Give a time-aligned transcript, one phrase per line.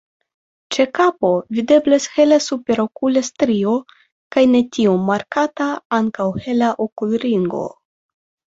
[0.75, 3.75] Ĉe kapo videblas hela superokula strio
[4.37, 7.65] kaj ne tiom markata ankaŭ hela okulringo.